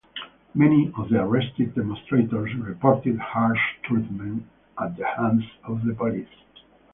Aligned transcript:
Many 0.55 0.91
of 0.97 1.09
the 1.09 1.21
arrested 1.21 1.75
demonstrators 1.75 2.55
reported 2.55 3.19
harsh 3.19 3.59
treatment 3.83 4.47
at 4.79 4.97
the 4.97 5.05
hands 5.05 5.43
of 5.63 5.85
the 5.85 5.93
police. 5.93 6.27